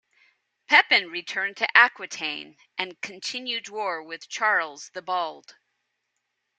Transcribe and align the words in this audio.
Pepin 0.67 1.09
returned 1.11 1.57
to 1.57 1.77
Aquitaine 1.77 2.57
and 2.75 2.99
continued 3.01 3.69
war 3.69 4.01
with 4.01 4.27
Charles 4.27 4.89
the 4.95 5.01
Bald. 5.03 5.57